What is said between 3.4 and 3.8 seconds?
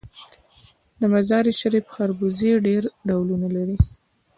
لري.